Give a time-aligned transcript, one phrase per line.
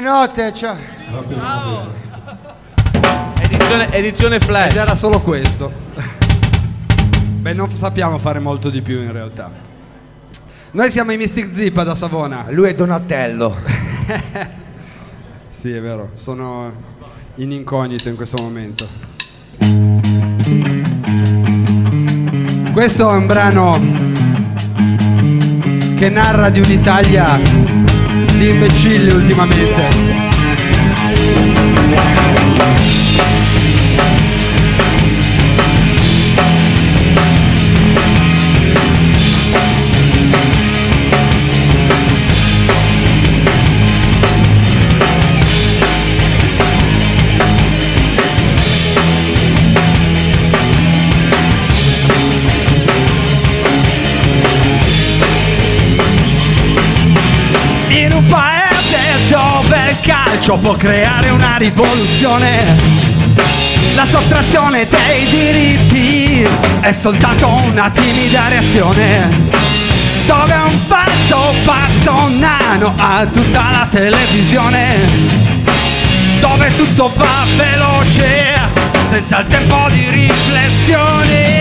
[0.00, 0.76] Buonanotte, ciao.
[3.40, 4.70] Edizione, edizione flash.
[4.70, 5.72] Ed era solo questo.
[7.40, 9.50] Beh, non sappiamo fare molto di più in realtà.
[10.70, 12.44] Noi siamo i Mystic Zip da Savona.
[12.50, 13.56] Lui è Donatello.
[15.50, 16.72] Sì, è vero, sono
[17.34, 18.86] in incognito in questo momento.
[22.72, 23.72] Questo è un brano
[25.96, 27.77] che narra di un'Italia
[28.38, 30.18] di imbecilli ultimamente.
[60.48, 62.64] Calcio può creare una rivoluzione.
[63.94, 66.48] La sottrazione dei diritti
[66.80, 69.28] è soltanto una timida reazione.
[70.26, 74.96] Dove un pazzo pazzo nano ha tutta la televisione.
[76.40, 78.58] Dove tutto va veloce
[79.10, 81.58] senza il tempo di riflessione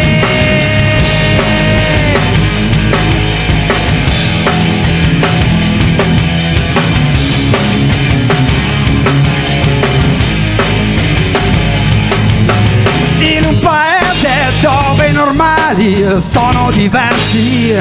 [14.61, 17.75] dove i normali sono diversi.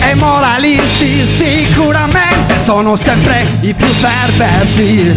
[0.00, 5.16] E moralisti sicuramente sono sempre i più perversi.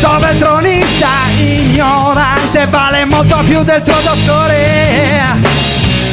[0.00, 1.08] Dove il tronista
[1.38, 5.54] ignorante vale molto più del tuo dottore.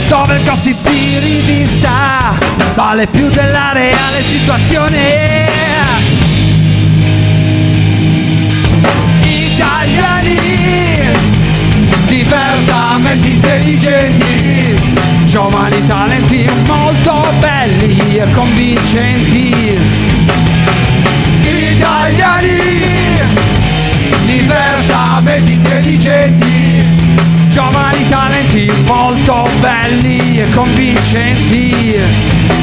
[0.08, 2.34] Dove il gossip di rivista
[2.76, 5.52] vale più della reale situazione.
[9.24, 10.44] Italiani
[12.34, 14.76] diversamente intelligenti,
[15.26, 19.78] giovani talenti molto belli e convincenti.
[21.44, 22.58] Italiani
[24.26, 26.84] diversamente intelligenti,
[27.50, 32.63] giovani talenti molto belli e convincenti.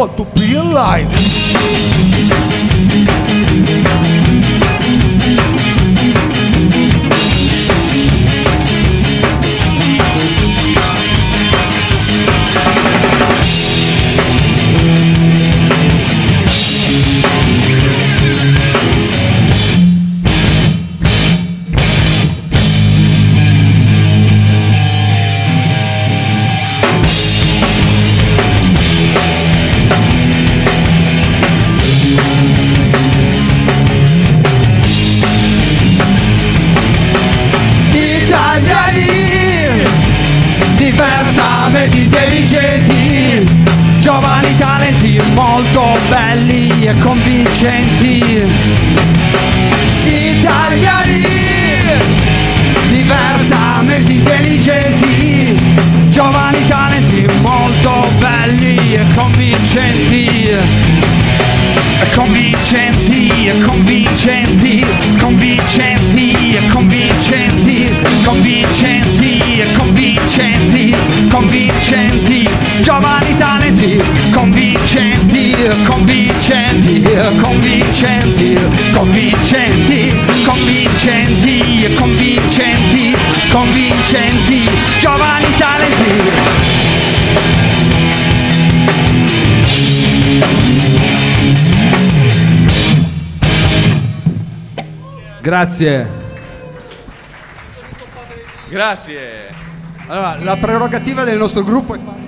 [0.00, 2.09] Want to be alive.
[59.80, 60.58] Convincenti.
[62.02, 64.86] E convincenti, e convincenti,
[65.18, 67.94] convincenti, e convincenti,
[68.24, 70.94] convincenti, e convincenti,
[71.28, 72.48] convincenti,
[72.82, 75.54] giovani talenti, convincenti,
[75.84, 77.02] convincenti,
[77.40, 78.58] convincenti,
[78.92, 79.29] convincenti,
[95.50, 96.08] Grazie.
[98.68, 99.48] Grazie.
[100.06, 102.18] Allora, la prerogativa del nostro gruppo è fare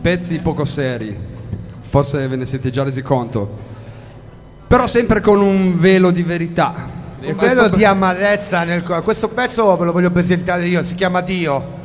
[0.00, 1.16] pezzi poco seri.
[1.82, 3.56] Forse ve ne siete già resi conto.
[4.66, 6.74] Però sempre con un velo di verità.
[7.20, 9.02] Un questo velo per- di amarezza nel cuore.
[9.02, 11.76] Questo pezzo ve lo voglio presentare io, si chiama Dio.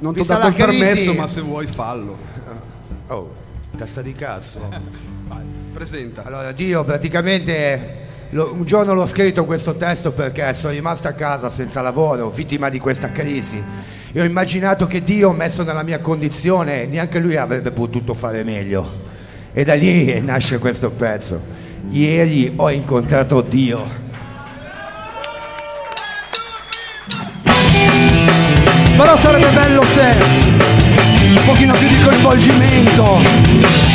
[0.00, 2.18] Non ti ho dato il crisi- permesso, ma se vuoi fallo.
[3.06, 3.32] Oh,
[3.76, 4.68] testa di cazzo.
[5.28, 6.24] Vai, presenta.
[6.24, 7.97] Allora, Dio praticamente
[8.30, 12.68] lo, un giorno l'ho scritto questo testo perché sono rimasto a casa senza lavoro, vittima
[12.68, 13.62] di questa crisi.
[14.12, 19.06] E ho immaginato che Dio, messo nella mia condizione, neanche lui avrebbe potuto fare meglio.
[19.52, 21.40] E da lì nasce questo pezzo.
[21.88, 24.06] Ieri ho incontrato Dio.
[28.96, 30.14] Però sarebbe bello se
[31.34, 33.86] un pochino più di coinvolgimento.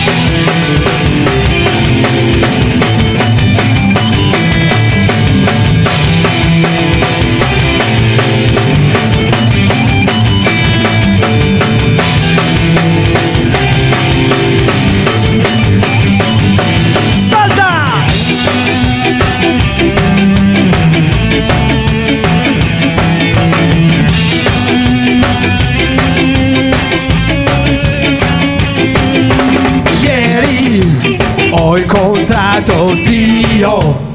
[32.63, 34.11] Incontrato Dio.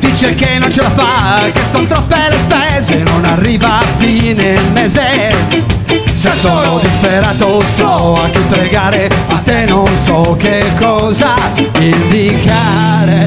[0.00, 4.58] Dice che non ce la fa, che sono troppe le spese Non arriva a fine
[4.72, 5.34] mese.
[6.12, 11.34] Se sono disperato so a chi pregare A te non so che cosa
[11.78, 13.26] indicare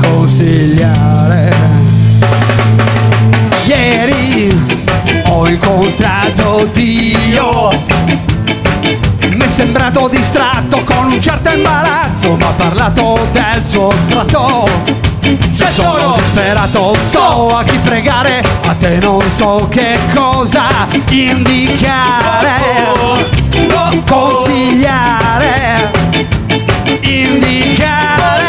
[0.00, 1.52] Consigliare.
[3.66, 4.58] Ieri
[5.26, 8.23] ho incontrato Dio
[9.54, 14.68] sembrato distratto con un certo imbarazzo Ma ha parlato del suo strato
[15.50, 22.62] Se sono disperato so a chi pregare A te non so che cosa indicare.
[24.06, 25.90] Consigliare
[27.02, 28.42] Indicare.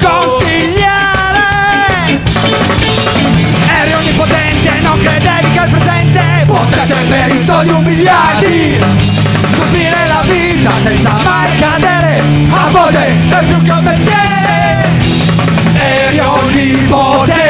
[0.00, 0.70] Consigliare.
[3.66, 9.31] Eri onnipotente, non credevi che il presente potesse per i soldi umiliati
[9.64, 12.20] Subire la vita senza mai cadere
[12.50, 14.20] A volte è più che per te
[15.78, 17.41] Eri onnipotente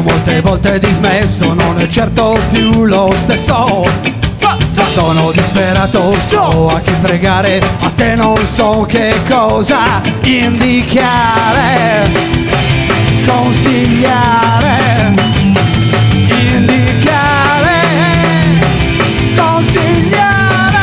[0.00, 3.84] molte volte dismesso, non è certo più lo stesso.
[4.68, 12.10] Se sono disperato so a chi pregare, a te non so che cosa indicare,
[13.26, 15.14] consigliare,
[16.52, 17.80] indicare,
[19.36, 20.76] consigliare.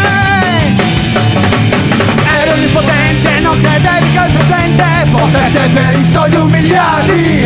[2.41, 7.45] Ero onnipotente, non credevi che il presente potesse per i soldi umiliati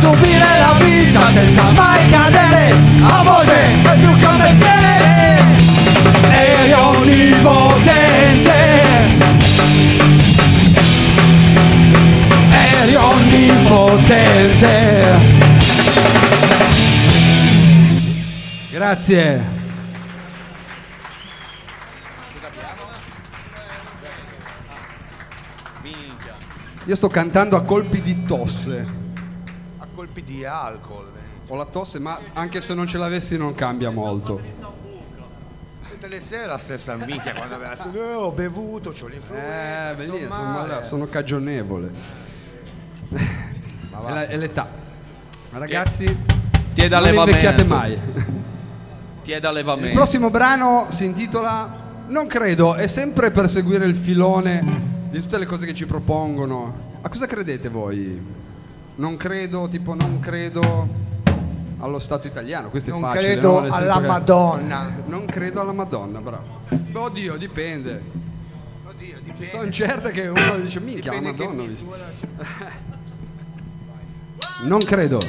[0.00, 0.87] subire la vita
[1.32, 5.36] senza mai cadere, a volte è più come te.
[6.30, 8.56] Eri onnipotente.
[12.50, 14.66] Eri onnipotente.
[18.70, 19.56] Grazie.
[26.84, 28.97] Io sto cantando a colpi di tosse.
[29.98, 31.06] Colpi di alcol.
[31.48, 34.40] Ho la tosse, ma anche se non ce l'avessi non cambia molto.
[35.90, 40.82] Tutte le sere la stessa minchia quando aveva eh, ho bevuto, ho l'influenza, Eh, bellissimo,
[40.82, 41.90] sono, cagionevole.
[43.10, 43.18] È,
[43.90, 44.68] la- è l'età.
[45.50, 46.16] Ma ragazzi,
[46.74, 47.98] Ti è da non invecchiate mai.
[49.24, 49.96] Ti è da Il allevamento.
[49.96, 55.44] prossimo brano si intitola Non credo, è sempre per seguire il filone di tutte le
[55.46, 57.00] cose che ci propongono.
[57.02, 58.46] A cosa credete voi?
[58.98, 60.88] Non credo, tipo non credo
[61.78, 63.32] allo Stato italiano, questo Non è facile.
[63.34, 63.72] credo no?
[63.72, 64.96] Alla che- Madonna.
[65.06, 66.44] Non credo alla Madonna, bravo.
[66.68, 68.02] Beh, oddio, dipende.
[68.88, 69.46] Oddio, dipende.
[69.46, 71.62] Sono certo che uno dice minchia la Madonna.
[71.62, 72.06] ho visto." misura-
[74.62, 75.20] Non credo.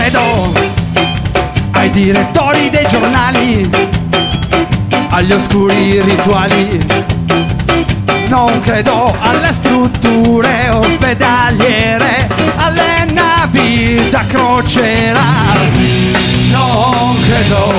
[0.00, 0.52] Credo
[1.72, 3.68] ai direttori dei giornali,
[5.10, 6.86] agli oscuri rituali.
[8.28, 15.22] Non credo alle strutture ospedaliere, alle navi da crociera.
[16.50, 17.74] Non credo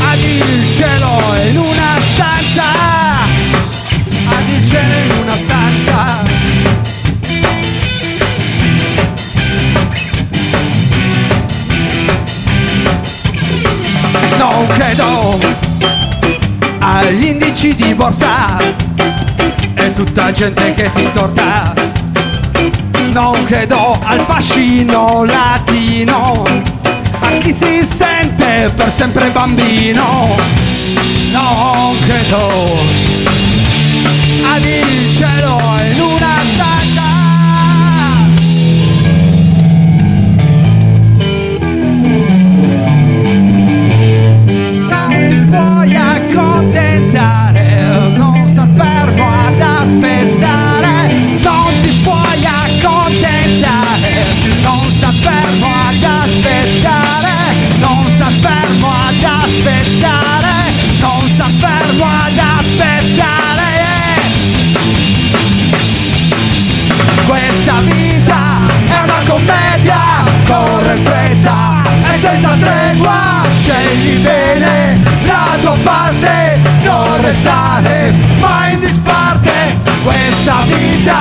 [0.00, 2.64] ad il cielo in una stanza,
[4.28, 5.55] ad il cielo in una stanza.
[17.66, 18.58] Amici di borsa
[19.74, 21.74] e tutta gente che ti torta.
[23.10, 26.44] Non credo al fascino latino,
[27.20, 30.36] a chi si sente per sempre bambino.
[31.32, 32.78] Non credo
[34.52, 35.60] ad il cielo
[35.92, 36.85] in una stanza.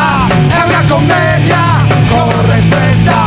[0.06, 3.26] Vita è una commedia, corre in fretta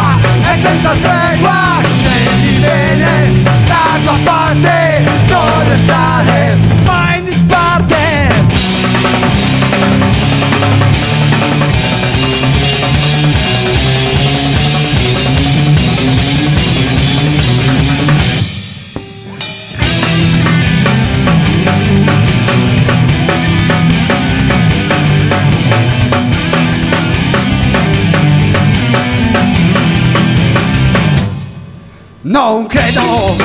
[32.90, 33.36] credo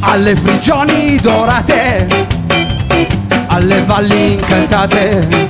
[0.00, 2.26] alle prigioni dorate,
[3.46, 5.48] alle valli incantate.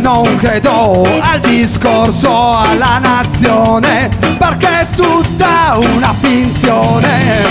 [0.00, 4.08] Non credo al discorso alla nazione,
[4.38, 7.44] perché è tutta una finzione.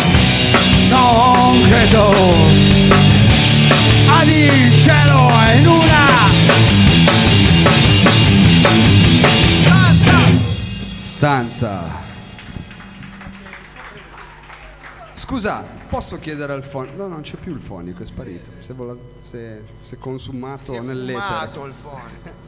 [0.89, 2.13] Non credo
[4.07, 4.27] al
[4.81, 6.23] cielo in una
[11.17, 12.04] Stanza.
[15.25, 16.97] Scusa, posso chiedere al fonico?
[16.97, 18.51] No, non c'è più il fonico, è sparito.
[18.59, 21.65] Se, vola- se, se consumato Si è nell'etere.
[21.65, 22.43] il fonico.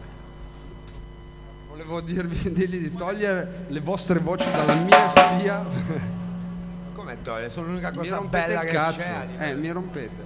[1.70, 5.66] Volevo dirvi dirgli di togliere le vostre voci dalla mia spia.
[6.94, 7.50] Come toglie?
[7.50, 8.98] Sono l'unica mi cosa rompete bella il che cazzo.
[8.98, 9.28] c'è.
[9.40, 10.26] Eh, mi rompete.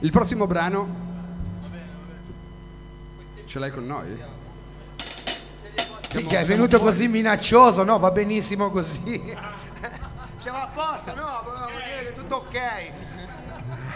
[0.00, 1.06] Il prossimo brano.
[3.44, 4.18] Ce l'hai con noi?
[6.14, 8.00] Minchia, è venuto così minaccioso, no?
[8.00, 9.22] Va benissimo così.
[10.38, 11.42] Siamo a posto, no?
[11.44, 12.92] Volevo dire che è tutto ok.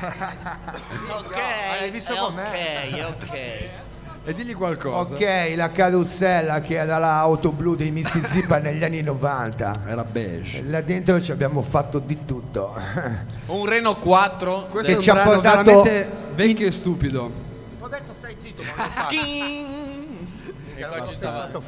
[1.17, 1.37] Ok,
[1.81, 2.89] hai visto com'è?
[3.09, 3.35] ok, ok.
[4.25, 5.15] E digli qualcosa.
[5.15, 9.73] Ok, la carrozzella che era l'auto blu dei Misty Zippa negli anni 90.
[9.87, 10.63] Era beige.
[10.65, 12.75] Là dentro ci abbiamo fatto di tutto.
[13.47, 14.67] Un Renault 4.
[14.71, 17.31] Questo Che è un ci ha brano portato- veramente vecchio e stupido.
[17.81, 18.63] Ho detto stai zitto,
[19.03, 20.22] Skin.
[20.75, 21.49] E qua ci stava.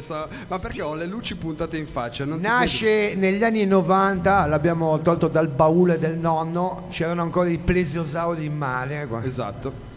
[0.00, 2.24] Sta- Ma perché ho le luci puntate in faccia?
[2.24, 7.58] Non ti Nasce negli anni 90, l'abbiamo tolto dal baule del nonno, c'erano ancora i
[7.58, 9.06] plesiosauri in mare.
[9.06, 9.18] qua.
[9.18, 9.28] vedo.
[9.28, 9.90] Esatto.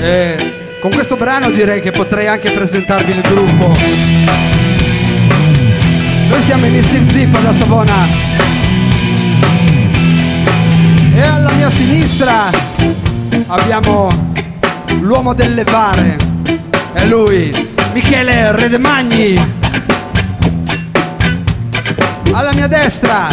[0.00, 3.68] E con questo brano direi che potrei anche presentarvi il gruppo.
[6.28, 7.10] Noi siamo i Mr.
[7.10, 8.31] Zip da Savona.
[12.02, 12.50] Sinistra
[13.46, 14.32] abbiamo
[15.00, 16.16] l'uomo del levare.
[16.92, 19.60] È lui, Michele Redemagni.
[22.32, 23.28] Alla mia destra,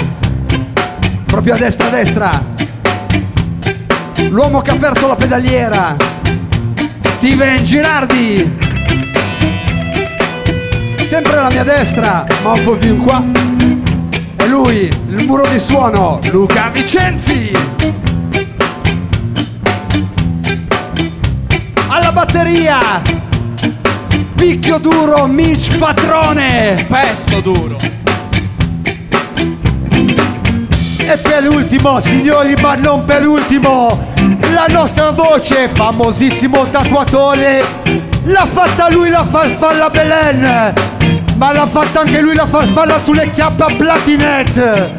[1.26, 2.44] proprio a destra a destra,
[4.30, 5.96] l'uomo che ha perso la pedaliera,
[7.06, 8.58] Steven Girardi.
[11.08, 13.24] Sempre alla mia destra, ma un po' più in qua,
[14.36, 17.52] è lui, il muro di suono, Luca Vicenzi.
[22.00, 22.80] Alla batteria,
[24.34, 26.86] picchio duro, Mitch Patrone.
[26.88, 27.76] Pesto duro.
[30.98, 34.00] E per ultimo, signori, ma non per ultimo,
[34.54, 37.66] la nostra voce, famosissimo tatuatore,
[38.24, 40.74] l'ha fatta lui la farfalla Belen,
[41.36, 44.90] ma l'ha fatta anche lui la farfalla sulle chiappe a Platinet,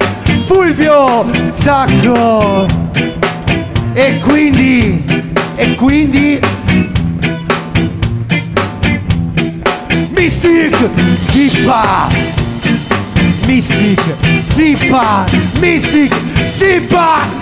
[0.45, 2.67] Fulvio Zacco.
[3.95, 5.03] E quindi,
[5.57, 6.59] e quindi,
[10.31, 10.77] Mystic
[11.19, 12.09] Zippa!
[13.49, 13.99] Mystic,
[14.47, 15.27] Zippa,
[15.61, 16.13] Mystic,
[16.53, 17.40] Zippa,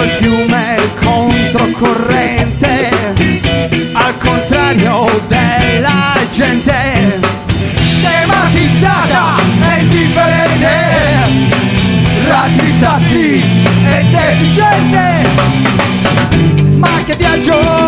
[0.00, 2.90] Il fiume contro corrente,
[3.92, 7.20] al contrario della gente,
[8.02, 10.70] tematizzata e indifferente,
[12.26, 13.42] razzista sì
[13.84, 15.28] e deficiente,
[16.76, 17.87] ma che viaggio!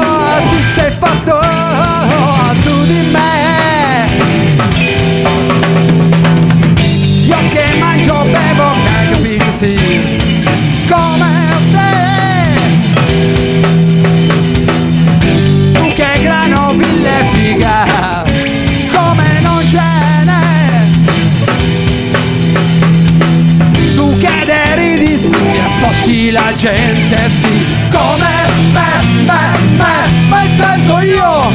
[26.60, 27.66] gente sì.
[27.90, 28.28] Come?
[28.72, 31.50] Me, me, me, ma intanto io,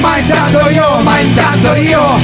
[0.00, 2.16] ma intanto io, ma intanto io.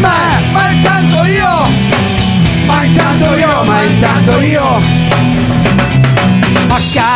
[0.00, 1.68] Ma, ma intanto io,
[2.66, 4.80] ma intanto io, ma intanto io.
[6.68, 7.11] Ma.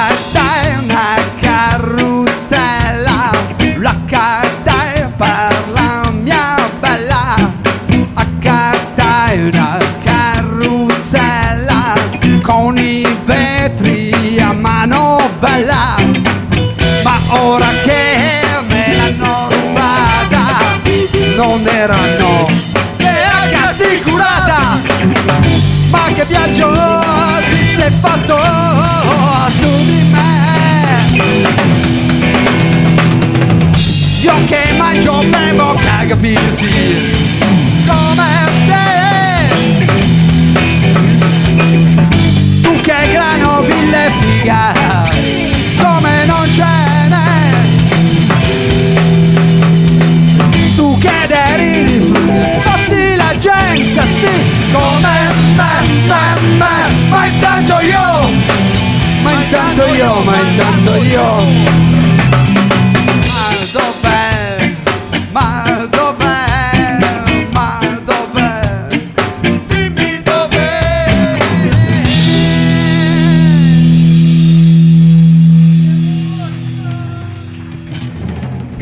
[36.73, 36.96] see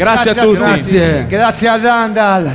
[0.04, 0.58] Grazie, grazie a tutti.
[0.58, 2.50] Grazie, grazie a Randall.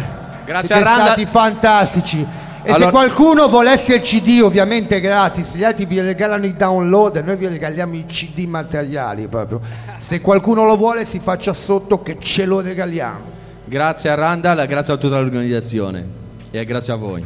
[0.46, 1.06] Grazie a Randall.
[1.06, 2.26] stati fantastici.
[2.62, 2.86] E allora...
[2.86, 7.36] se qualcuno volesse il CD, ovviamente gratis, gli altri vi regalano i download e noi
[7.38, 9.62] vi regaliamo i CD materiali proprio.
[9.98, 13.38] Se qualcuno lo vuole si faccia sotto che ce lo regaliamo.
[13.66, 16.06] Grazie a Randall, grazie a tutta l'organizzazione
[16.52, 17.26] e grazie a voi.